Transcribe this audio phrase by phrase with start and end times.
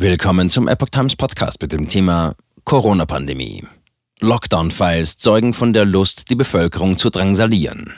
[0.00, 3.64] Willkommen zum Epoch Times Podcast mit dem Thema Corona-Pandemie.
[4.20, 7.92] Lockdown-Files zeugen von der Lust, die Bevölkerung zu drangsalieren.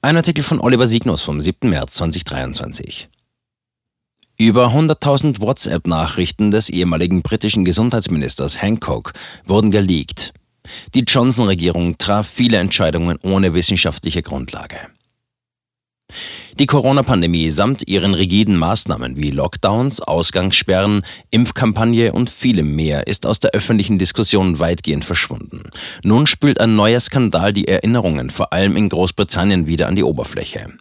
[0.00, 1.70] Ein Artikel von Oliver Signus vom 7.
[1.70, 3.08] März 2023.
[4.36, 9.12] Über 100.000 WhatsApp-Nachrichten des ehemaligen britischen Gesundheitsministers Hancock
[9.44, 10.32] wurden geleakt.
[10.96, 14.78] Die Johnson-Regierung traf viele Entscheidungen ohne wissenschaftliche Grundlage.
[16.58, 23.40] Die Corona-Pandemie samt ihren rigiden Maßnahmen wie Lockdowns, Ausgangssperren, Impfkampagne und vielem mehr ist aus
[23.40, 25.64] der öffentlichen Diskussion weitgehend verschwunden.
[26.02, 30.72] Nun spült ein neuer Skandal die Erinnerungen vor allem in Großbritannien wieder an die Oberfläche.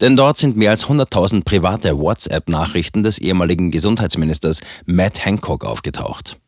[0.00, 6.38] Denn dort sind mehr als 100.000 private WhatsApp-Nachrichten des ehemaligen Gesundheitsministers Matt Hancock aufgetaucht.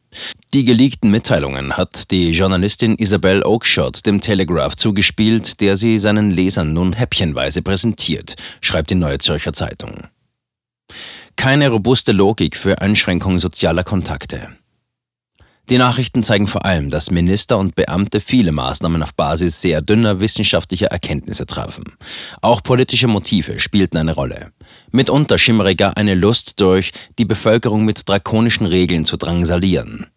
[0.54, 6.72] Die geleakten Mitteilungen hat die Journalistin Isabel Oakeshott dem Telegraph zugespielt, der sie seinen Lesern
[6.72, 10.08] nun häppchenweise präsentiert, schreibt die Neue Zürcher Zeitung.
[11.36, 14.48] Keine robuste Logik für Einschränkung sozialer Kontakte.
[15.70, 20.20] Die Nachrichten zeigen vor allem, dass Minister und Beamte viele Maßnahmen auf Basis sehr dünner
[20.20, 21.84] wissenschaftlicher Erkenntnisse trafen.
[22.40, 24.52] Auch politische Motive spielten eine Rolle.
[24.90, 30.08] Mitunter schimmere gar eine Lust durch, die Bevölkerung mit drakonischen Regeln zu drangsalieren.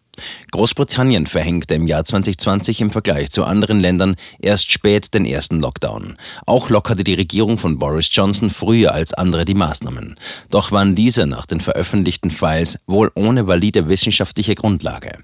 [0.50, 6.16] Großbritannien verhängte im Jahr 2020 im Vergleich zu anderen Ländern erst spät den ersten Lockdown.
[6.46, 10.16] Auch lockerte die Regierung von Boris Johnson früher als andere die Maßnahmen.
[10.50, 15.18] Doch waren diese nach den veröffentlichten Files wohl ohne valide wissenschaftliche Grundlage.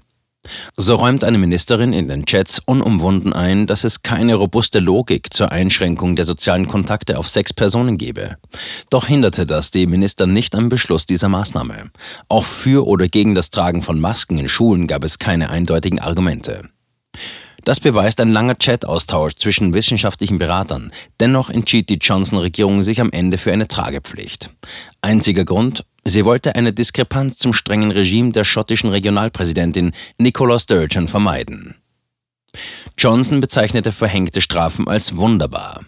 [0.75, 5.51] So räumt eine Ministerin in den Chats unumwunden ein, dass es keine robuste Logik zur
[5.51, 8.37] Einschränkung der sozialen Kontakte auf sechs Personen gebe.
[8.89, 11.91] Doch hinderte das die Minister nicht am Beschluss dieser Maßnahme.
[12.27, 16.63] Auch für oder gegen das Tragen von Masken in Schulen gab es keine eindeutigen Argumente.
[17.63, 20.91] Das beweist ein langer Chat-Austausch zwischen wissenschaftlichen Beratern.
[21.21, 24.49] Dennoch entschied die Johnson-Regierung sich am Ende für eine Tragepflicht.
[25.01, 31.75] Einziger Grund, sie wollte eine Diskrepanz zum strengen Regime der schottischen Regionalpräsidentin Nicola Sturgeon vermeiden.
[32.97, 35.85] Johnson bezeichnete verhängte Strafen als wunderbar.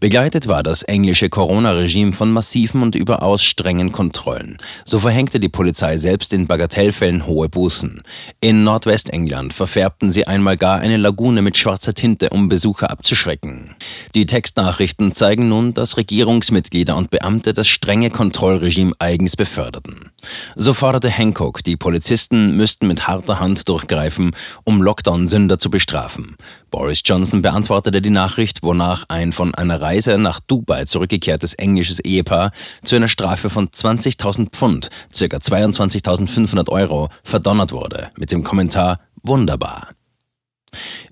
[0.00, 4.58] Begleitet war das englische Corona-Regime von massiven und überaus strengen Kontrollen.
[4.84, 8.02] So verhängte die Polizei selbst in Bagatellfällen hohe Bußen.
[8.40, 13.74] In Nordwestengland verfärbten sie einmal gar eine Lagune mit schwarzer Tinte, um Besucher abzuschrecken.
[14.14, 20.10] Die Textnachrichten zeigen nun, dass Regierungsmitglieder und Beamte das strenge Kontrollregime eigens beförderten.
[20.56, 24.32] So forderte Hancock, die Polizisten müssten mit harter Hand durchgreifen,
[24.64, 26.36] um Lockdown-Sünder zu bestrafen.
[26.70, 32.52] Boris Johnson beantwortete die Nachricht, wonach ein von einer Reise nach Dubai zurückgekehrtes englisches Ehepaar
[32.82, 35.24] zu einer Strafe von 20.000 Pfund, ca.
[35.36, 39.90] 22.500 Euro, verdonnert wurde, mit dem Kommentar Wunderbar.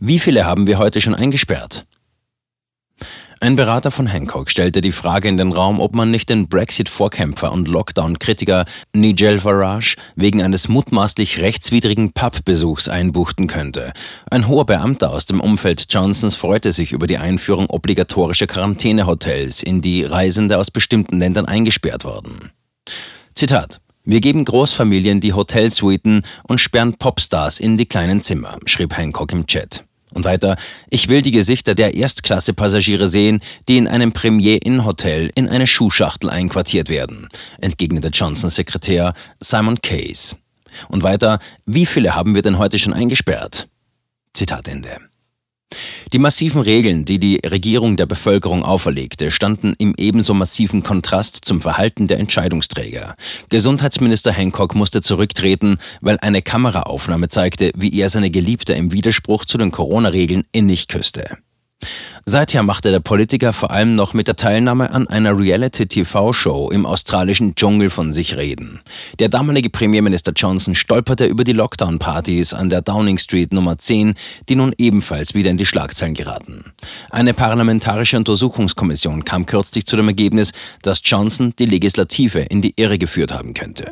[0.00, 1.86] Wie viele haben wir heute schon eingesperrt?
[3.38, 7.52] Ein Berater von Hancock stellte die Frage in den Raum, ob man nicht den Brexit-Vorkämpfer
[7.52, 8.64] und Lockdown-Kritiker
[8.94, 13.92] Nigel Farage wegen eines mutmaßlich rechtswidrigen Pub-Besuchs einbuchten könnte.
[14.30, 19.82] Ein hoher Beamter aus dem Umfeld Johnsons freute sich über die Einführung obligatorischer Quarantänehotels, in
[19.82, 22.52] die Reisende aus bestimmten Ländern eingesperrt wurden.
[23.34, 29.32] Zitat wir geben Großfamilien die Hotelsuiten und sperren Popstars in die kleinen Zimmer, schrieb Hancock
[29.32, 29.84] im Chat.
[30.12, 30.56] Und weiter,
[30.88, 36.88] ich will die Gesichter der Erstklasse-Passagiere sehen, die in einem Premier-Inn-Hotel in eine Schuhschachtel einquartiert
[36.88, 37.28] werden,
[37.60, 40.36] entgegnete Johnsons Sekretär Simon Case.
[40.88, 43.68] Und weiter, wie viele haben wir denn heute schon eingesperrt?
[44.32, 45.05] Zitat Ende.
[46.12, 51.60] Die massiven Regeln, die die Regierung der Bevölkerung auferlegte, standen im ebenso massiven Kontrast zum
[51.60, 53.16] Verhalten der Entscheidungsträger.
[53.48, 59.58] Gesundheitsminister Hancock musste zurücktreten, weil eine Kameraaufnahme zeigte, wie er seine Geliebte im Widerspruch zu
[59.58, 61.38] den Corona-Regeln innig küsste.
[62.28, 67.54] Seither machte der Politiker vor allem noch mit der Teilnahme an einer Reality-TV-Show im australischen
[67.54, 68.80] Dschungel von sich reden.
[69.20, 74.14] Der damalige Premierminister Johnson stolperte über die Lockdown-Partys an der Downing Street Nummer 10,
[74.48, 76.72] die nun ebenfalls wieder in die Schlagzeilen geraten.
[77.10, 80.50] Eine parlamentarische Untersuchungskommission kam kürzlich zu dem Ergebnis,
[80.82, 83.84] dass Johnson die Legislative in die Irre geführt haben könnte.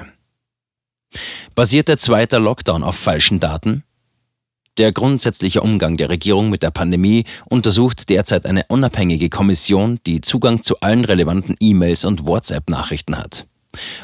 [1.54, 3.84] Basiert der zweite Lockdown auf falschen Daten?
[4.76, 10.65] Der grundsätzliche Umgang der Regierung mit der Pandemie untersucht derzeit eine unabhängige Kommission, die Zugang
[10.65, 13.47] zu allen relevanten E-Mails und WhatsApp-Nachrichten hat.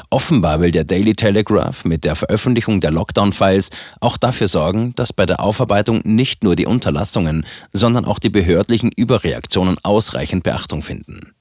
[0.09, 3.69] Offenbar will der Daily Telegraph mit der Veröffentlichung der Lockdown-Files
[3.99, 8.91] auch dafür sorgen, dass bei der Aufarbeitung nicht nur die Unterlassungen, sondern auch die behördlichen
[8.95, 11.33] Überreaktionen ausreichend Beachtung finden.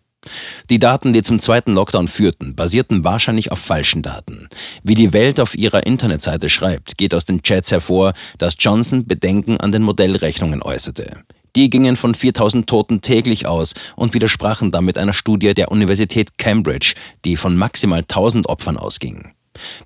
[0.69, 4.49] Die Daten, die zum zweiten Lockdown führten, basierten wahrscheinlich auf falschen Daten.
[4.83, 9.57] Wie die Welt auf ihrer Internetseite schreibt, geht aus den Chats hervor, dass Johnson Bedenken
[9.57, 11.23] an den Modellrechnungen äußerte.
[11.57, 16.95] Die gingen von 4000 Toten täglich aus und widersprachen damit einer Studie der Universität Cambridge,
[17.25, 19.33] die von maximal 1000 Opfern ausging.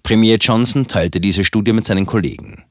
[0.03, 2.65] Premier Johnson teilte diese Studie mit seinen Kollegen.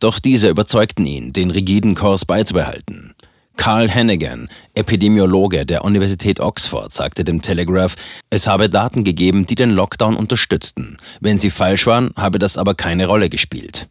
[0.00, 3.14] Doch diese überzeugten ihn, den rigiden Kurs beizubehalten.
[3.56, 7.94] Carl Hannigan, Epidemiologe der Universität Oxford, sagte dem Telegraph,
[8.30, 10.96] es habe Daten gegeben, die den Lockdown unterstützten.
[11.20, 13.88] Wenn sie falsch waren, habe das aber keine Rolle gespielt.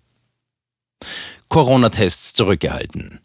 [1.50, 3.19] Corona-Tests zurückgehalten.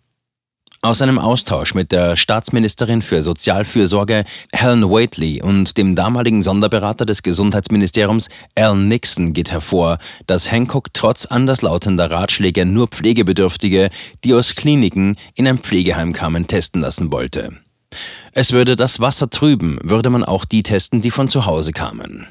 [0.81, 4.23] Aus einem Austausch mit der Staatsministerin für Sozialfürsorge
[4.53, 9.99] Helen Whately und dem damaligen Sonderberater des Gesundheitsministeriums Alan Nixon geht hervor,
[10.29, 13.91] dass Hancock trotz anderslautender Ratschläge nur Pflegebedürftige,
[14.23, 17.57] die aus Kliniken in ein Pflegeheim kamen, testen lassen wollte.
[18.31, 22.29] Es würde das Wasser trüben, würde man auch die testen, die von zu Hause kamen.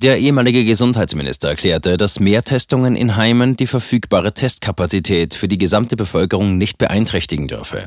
[0.00, 5.96] Der ehemalige Gesundheitsminister erklärte, dass mehr Testungen in Heimen die verfügbare Testkapazität für die gesamte
[5.96, 7.84] Bevölkerung nicht beeinträchtigen dürfe.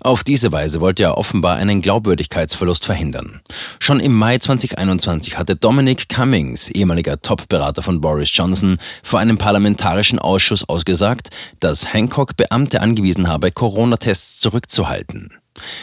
[0.00, 3.42] Auf diese Weise wollte er offenbar einen Glaubwürdigkeitsverlust verhindern.
[3.78, 10.18] Schon im Mai 2021 hatte Dominic Cummings, ehemaliger Top-Berater von Boris Johnson, vor einem parlamentarischen
[10.18, 11.28] Ausschuss ausgesagt,
[11.58, 15.39] dass Hancock Beamte angewiesen habe, Corona-Tests zurückzuhalten.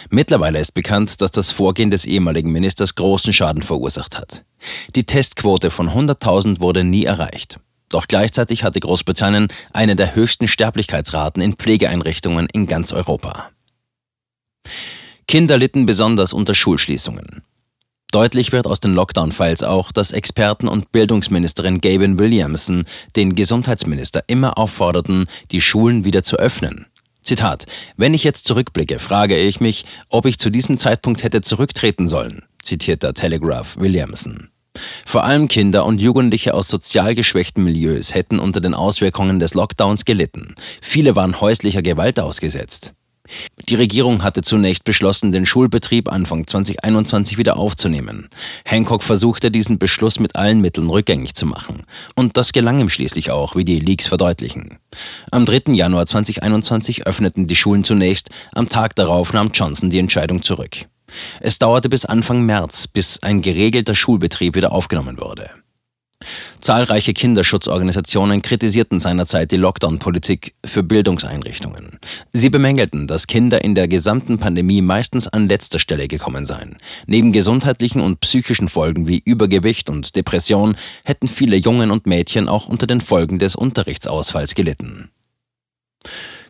[0.10, 4.44] Mittlerweile ist bekannt, dass das Vorgehen des ehemaligen Ministers großen Schaden verursacht hat.
[4.96, 7.60] Die Testquote von 100.000 wurde nie erreicht.
[7.90, 13.50] Doch gleichzeitig hatte Großbritannien eine der höchsten Sterblichkeitsraten in Pflegeeinrichtungen in ganz Europa.
[15.28, 17.44] Kinder litten besonders unter Schulschließungen.
[18.12, 22.86] Deutlich wird aus den Lockdown-Files auch, dass Experten und Bildungsministerin Gavin Williamson
[23.18, 26.86] den Gesundheitsminister immer aufforderten, die Schulen wieder zu öffnen.
[27.28, 27.66] Zitat:
[27.96, 32.44] Wenn ich jetzt zurückblicke, frage ich mich, ob ich zu diesem Zeitpunkt hätte zurücktreten sollen
[32.68, 34.50] zitiert der Telegraph Williamson.
[35.06, 40.06] Vor allem Kinder und Jugendliche aus sozial geschwächten Milieus hätten unter den Auswirkungen des Lockdowns
[40.06, 40.54] gelitten.
[40.82, 42.94] Viele waren häuslicher Gewalt ausgesetzt.
[43.70, 48.30] Die Regierung hatte zunächst beschlossen, den Schulbetrieb Anfang 2021 wieder aufzunehmen.
[48.66, 51.84] Hancock versuchte diesen Beschluss mit allen Mitteln rückgängig zu machen.
[52.16, 54.78] Und das gelang ihm schließlich auch, wie die Leaks verdeutlichen.
[55.32, 55.74] Am 3.
[55.74, 60.88] Januar 2021 öffneten die Schulen zunächst, am Tag darauf nahm Johnson die Entscheidung zurück.
[61.40, 65.50] Es dauerte bis Anfang März, bis ein geregelter Schulbetrieb wieder aufgenommen wurde.
[66.60, 72.00] Zahlreiche Kinderschutzorganisationen kritisierten seinerzeit die Lockdown-Politik für Bildungseinrichtungen.
[72.34, 76.78] Sie bemängelten, dass Kinder in der gesamten Pandemie meistens an letzter Stelle gekommen seien.
[77.06, 82.68] Neben gesundheitlichen und psychischen Folgen wie Übergewicht und Depression hätten viele Jungen und Mädchen auch
[82.68, 85.10] unter den Folgen des Unterrichtsausfalls gelitten.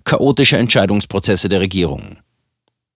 [0.04, 2.18] Chaotische Entscheidungsprozesse der Regierung.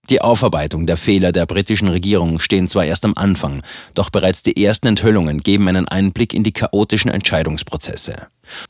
[0.10, 3.62] Die Aufarbeitung der Fehler der britischen Regierung stehen zwar erst am Anfang,
[3.94, 8.28] doch bereits die ersten Enthüllungen geben einen Einblick in die chaotischen Entscheidungsprozesse.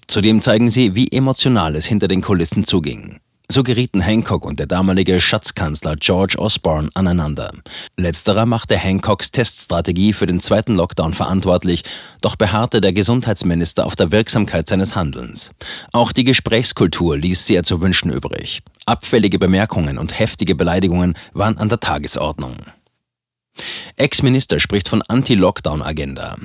[0.08, 3.20] Zudem zeigen sie, wie emotional es hinter den Kulissen zuging.
[3.52, 7.52] So gerieten Hancock und der damalige Schatzkanzler George Osborne aneinander.
[7.98, 11.84] Letzterer machte Hancocks Teststrategie für den zweiten Lockdown verantwortlich,
[12.22, 15.52] doch beharrte der Gesundheitsminister auf der Wirksamkeit seines Handelns.
[15.92, 18.62] Auch die Gesprächskultur ließ sehr zu wünschen übrig.
[18.86, 22.56] Abfällige Bemerkungen und heftige Beleidigungen waren an der Tagesordnung.
[23.98, 26.38] Ex-Minister spricht von Anti-Lockdown-Agenda.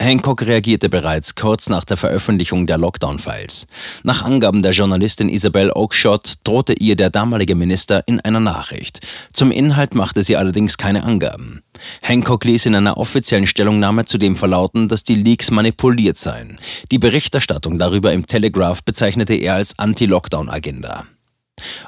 [0.00, 3.66] Hancock reagierte bereits kurz nach der Veröffentlichung der Lockdown-Files.
[4.04, 9.00] Nach Angaben der Journalistin Isabel Oakeshott drohte ihr der damalige Minister in einer Nachricht.
[9.32, 11.62] Zum Inhalt machte sie allerdings keine Angaben.
[12.00, 16.58] Hancock ließ in einer offiziellen Stellungnahme zudem verlauten, dass die Leaks manipuliert seien.
[16.92, 21.06] Die Berichterstattung darüber im Telegraph bezeichnete er als Anti-Lockdown-Agenda.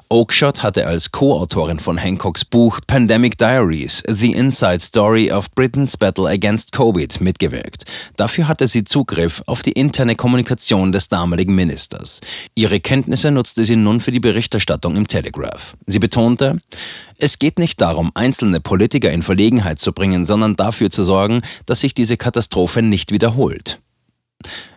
[0.09, 6.29] Oakeshott hatte als Co-Autorin von Hancocks Buch Pandemic Diaries The Inside Story of Britain's Battle
[6.29, 7.85] Against Covid mitgewirkt.
[8.17, 12.21] Dafür hatte sie Zugriff auf die interne Kommunikation des damaligen Ministers.
[12.55, 15.77] Ihre Kenntnisse nutzte sie nun für die Berichterstattung im Telegraph.
[15.87, 16.61] Sie betonte,
[17.19, 21.81] es geht nicht darum, einzelne Politiker in Verlegenheit zu bringen, sondern dafür zu sorgen, dass
[21.81, 23.81] sich diese Katastrophe nicht wiederholt.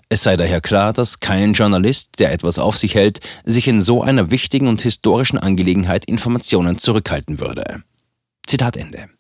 [0.10, 4.04] Es sei daher klar, dass kein Journalist, der etwas auf sich hält, sich in so
[4.04, 7.84] einer wichtigen und historischen Angelegenheit Informationen zurückhalten würde.
[8.46, 9.13] Zitat Ende.